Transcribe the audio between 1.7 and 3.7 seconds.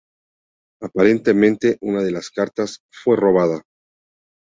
una de las cartas fue robada.